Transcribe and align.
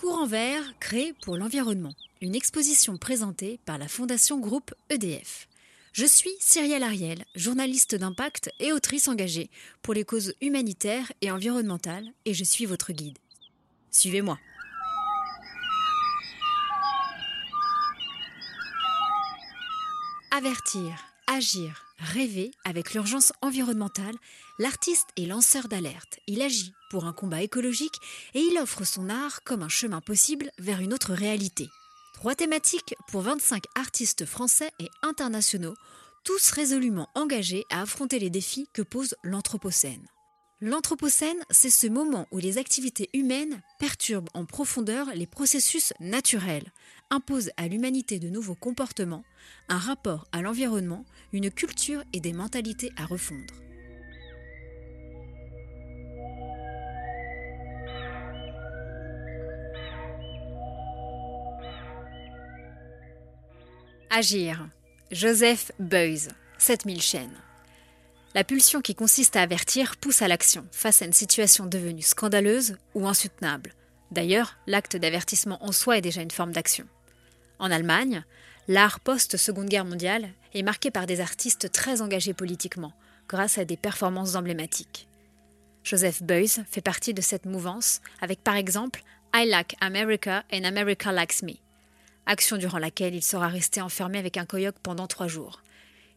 Courant 0.00 0.24
vert 0.24 0.64
créé 0.80 1.12
pour 1.20 1.36
l'environnement, 1.36 1.92
une 2.22 2.34
exposition 2.34 2.96
présentée 2.96 3.60
par 3.66 3.76
la 3.76 3.86
Fondation 3.86 4.40
Groupe 4.40 4.74
EDF. 4.88 5.46
Je 5.92 6.06
suis 6.06 6.30
Cyrielle 6.40 6.84
Ariel, 6.84 7.26
journaliste 7.34 7.96
d'impact 7.96 8.50
et 8.60 8.72
autrice 8.72 9.08
engagée 9.08 9.50
pour 9.82 9.92
les 9.92 10.04
causes 10.04 10.32
humanitaires 10.40 11.12
et 11.20 11.30
environnementales, 11.30 12.08
et 12.24 12.32
je 12.32 12.44
suis 12.44 12.64
votre 12.64 12.94
guide. 12.94 13.18
Suivez-moi. 13.90 14.38
Avertir, 20.30 21.09
agir, 21.30 21.84
rêver 21.98 22.50
avec 22.64 22.92
l'urgence 22.92 23.32
environnementale, 23.40 24.16
l'artiste 24.58 25.08
est 25.16 25.26
lanceur 25.26 25.68
d'alerte. 25.68 26.18
Il 26.26 26.42
agit 26.42 26.74
pour 26.90 27.04
un 27.04 27.12
combat 27.12 27.42
écologique 27.42 28.00
et 28.34 28.40
il 28.40 28.58
offre 28.58 28.84
son 28.84 29.08
art 29.08 29.42
comme 29.44 29.62
un 29.62 29.68
chemin 29.68 30.00
possible 30.00 30.50
vers 30.58 30.80
une 30.80 30.92
autre 30.92 31.14
réalité. 31.14 31.68
Trois 32.14 32.34
thématiques 32.34 32.96
pour 33.08 33.22
25 33.22 33.62
artistes 33.76 34.26
français 34.26 34.72
et 34.80 34.88
internationaux, 35.02 35.76
tous 36.24 36.50
résolument 36.50 37.08
engagés 37.14 37.64
à 37.70 37.82
affronter 37.82 38.18
les 38.18 38.30
défis 38.30 38.68
que 38.72 38.82
pose 38.82 39.14
l'Anthropocène. 39.22 40.06
L'Anthropocène, 40.60 41.42
c'est 41.50 41.70
ce 41.70 41.86
moment 41.86 42.26
où 42.32 42.38
les 42.38 42.58
activités 42.58 43.08
humaines 43.14 43.62
perturbent 43.78 44.28
en 44.34 44.44
profondeur 44.44 45.06
les 45.14 45.26
processus 45.26 45.94
naturels, 46.00 46.70
imposent 47.10 47.50
à 47.56 47.68
l'humanité 47.68 48.18
de 48.18 48.28
nouveaux 48.28 48.54
comportements, 48.54 49.24
un 49.68 49.78
rapport 49.78 50.26
à 50.32 50.42
l'environnement, 50.42 51.04
une 51.32 51.50
culture 51.50 52.02
et 52.12 52.20
des 52.20 52.32
mentalités 52.32 52.92
à 52.96 53.06
refondre. 53.06 53.54
Agir. 64.10 64.68
Joseph 65.12 65.72
Beuys, 65.78 66.28
7000 66.58 67.00
chaînes. 67.00 67.40
La 68.34 68.44
pulsion 68.44 68.80
qui 68.80 68.94
consiste 68.94 69.34
à 69.34 69.42
avertir 69.42 69.96
pousse 69.96 70.22
à 70.22 70.28
l'action 70.28 70.66
face 70.70 71.02
à 71.02 71.04
une 71.04 71.12
situation 71.12 71.66
devenue 71.66 72.02
scandaleuse 72.02 72.76
ou 72.94 73.08
insoutenable. 73.08 73.74
D'ailleurs, 74.12 74.56
l'acte 74.66 74.96
d'avertissement 74.96 75.64
en 75.64 75.72
soi 75.72 75.98
est 75.98 76.00
déjà 76.00 76.22
une 76.22 76.30
forme 76.30 76.52
d'action. 76.52 76.86
En 77.60 77.70
Allemagne, 77.70 78.24
l'art 78.68 79.00
post-Seconde 79.00 79.68
Guerre 79.68 79.84
mondiale 79.84 80.30
est 80.54 80.62
marqué 80.62 80.90
par 80.90 81.04
des 81.04 81.20
artistes 81.20 81.70
très 81.70 82.00
engagés 82.00 82.32
politiquement, 82.32 82.94
grâce 83.28 83.58
à 83.58 83.66
des 83.66 83.76
performances 83.76 84.34
emblématiques. 84.34 85.06
Joseph 85.84 86.22
Beuys 86.22 86.64
fait 86.70 86.80
partie 86.80 87.12
de 87.12 87.20
cette 87.20 87.44
mouvance 87.44 88.00
avec 88.22 88.42
par 88.42 88.56
exemple 88.56 89.02
I 89.34 89.46
Like 89.46 89.76
America 89.82 90.42
and 90.50 90.64
America 90.64 91.12
Likes 91.12 91.42
Me, 91.42 91.52
action 92.24 92.56
durant 92.56 92.78
laquelle 92.78 93.14
il 93.14 93.22
sera 93.22 93.48
resté 93.48 93.82
enfermé 93.82 94.18
avec 94.18 94.38
un 94.38 94.46
coyote 94.46 94.78
pendant 94.82 95.06
trois 95.06 95.28
jours. 95.28 95.62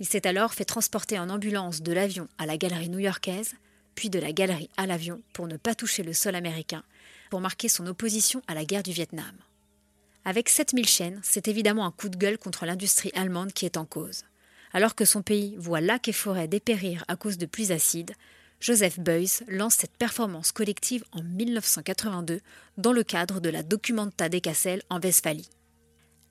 Il 0.00 0.06
s'est 0.06 0.26
alors 0.26 0.54
fait 0.54 0.64
transporter 0.64 1.18
en 1.18 1.28
ambulance 1.28 1.82
de 1.82 1.92
l'avion 1.92 2.28
à 2.38 2.46
la 2.46 2.56
galerie 2.56 2.88
new-yorkaise, 2.88 3.52
puis 3.94 4.08
de 4.08 4.18
la 4.18 4.32
galerie 4.32 4.70
à 4.78 4.86
l'avion 4.86 5.20
pour 5.34 5.48
ne 5.48 5.58
pas 5.58 5.74
toucher 5.74 6.02
le 6.02 6.14
sol 6.14 6.34
américain, 6.34 6.82
pour 7.28 7.42
marquer 7.42 7.68
son 7.68 7.86
opposition 7.86 8.40
à 8.46 8.54
la 8.54 8.64
guerre 8.64 8.82
du 8.82 8.92
Vietnam. 8.92 9.34
Avec 10.26 10.48
7000 10.48 10.86
chaînes, 10.86 11.20
c'est 11.22 11.46
évidemment 11.46 11.86
un 11.86 11.92
coup 11.92 12.08
de 12.08 12.16
gueule 12.16 12.36
contre 12.36 12.66
l'industrie 12.66 13.12
allemande 13.14 13.52
qui 13.52 13.64
est 13.64 13.76
en 13.76 13.84
cause. 13.84 14.24
Alors 14.72 14.96
que 14.96 15.04
son 15.04 15.22
pays 15.22 15.54
voit 15.56 15.80
lacs 15.80 16.08
et 16.08 16.12
forêts 16.12 16.48
dépérir 16.48 17.04
à 17.06 17.14
cause 17.14 17.38
de 17.38 17.46
pluies 17.46 17.70
acides, 17.70 18.12
Joseph 18.58 18.98
Beuys 18.98 19.44
lance 19.46 19.76
cette 19.76 19.96
performance 19.96 20.50
collective 20.50 21.04
en 21.12 21.22
1982 21.22 22.40
dans 22.76 22.92
le 22.92 23.04
cadre 23.04 23.40
de 23.40 23.48
la 23.48 23.62
Documenta 23.62 24.28
des 24.28 24.40
Cassel 24.40 24.82
en 24.90 25.00
Westphalie. 25.00 25.48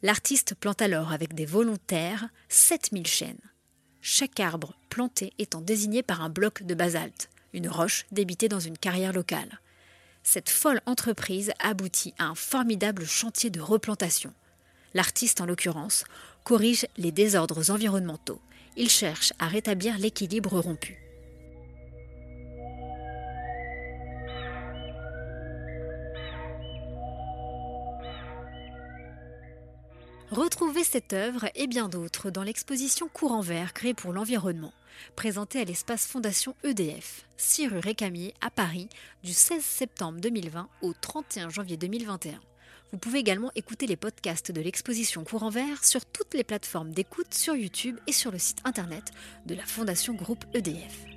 L'artiste 0.03 0.55
plante 0.55 0.81
alors 0.81 1.13
avec 1.13 1.33
des 1.33 1.45
volontaires 1.45 2.27
7000 2.49 3.07
chênes 3.07 3.39
chaque 4.07 4.39
arbre 4.39 4.77
planté 4.89 5.33
étant 5.39 5.61
désigné 5.61 6.03
par 6.03 6.21
un 6.21 6.29
bloc 6.29 6.61
de 6.61 6.75
basalte, 6.75 7.29
une 7.53 7.67
roche 7.67 8.05
débitée 8.11 8.49
dans 8.49 8.59
une 8.59 8.77
carrière 8.77 9.13
locale. 9.13 9.59
Cette 10.27 10.49
folle 10.49 10.81
entreprise 10.87 11.51
aboutit 11.59 12.15
à 12.17 12.25
un 12.25 12.33
formidable 12.33 13.05
chantier 13.05 13.51
de 13.51 13.61
replantation. 13.61 14.33
L'artiste, 14.95 15.39
en 15.39 15.45
l'occurrence, 15.45 16.03
corrige 16.43 16.87
les 16.97 17.11
désordres 17.11 17.69
environnementaux. 17.69 18.41
Il 18.75 18.89
cherche 18.89 19.33
à 19.37 19.47
rétablir 19.47 19.99
l'équilibre 19.99 20.59
rompu. 20.59 21.04
Retrouvez 30.31 30.83
cette 30.83 31.13
œuvre 31.13 31.45
et 31.53 31.67
bien 31.67 31.87
d'autres 31.87 32.31
dans 32.31 32.41
l'exposition 32.41 33.07
Courant 33.07 33.41
Vert 33.41 33.73
créée 33.73 33.93
pour 33.93 34.11
l'environnement, 34.11 34.73
présentée 35.15 35.61
à 35.61 35.63
l'espace 35.63 36.07
Fondation 36.07 36.55
EDF, 36.63 37.27
6 37.37 37.67
rue 37.67 37.79
Récamier 37.79 38.33
à 38.41 38.49
Paris, 38.49 38.89
du 39.23 39.33
16 39.33 39.63
septembre 39.63 40.19
2020 40.19 40.67
au 40.81 40.93
31 40.93 41.49
janvier 41.49 41.77
2021. 41.77 42.39
Vous 42.91 42.97
pouvez 42.97 43.19
également 43.19 43.51
écouter 43.55 43.85
les 43.85 43.97
podcasts 43.97 44.51
de 44.51 44.61
l'exposition 44.61 45.23
Courant 45.23 45.49
Vert 45.49 45.85
sur 45.85 46.03
toutes 46.05 46.33
les 46.33 46.43
plateformes 46.43 46.91
d'écoute 46.91 47.33
sur 47.33 47.55
YouTube 47.55 47.97
et 48.07 48.11
sur 48.11 48.31
le 48.31 48.39
site 48.39 48.61
internet 48.65 49.11
de 49.45 49.53
la 49.53 49.65
Fondation 49.65 50.15
Groupe 50.15 50.45
EDF. 50.55 51.14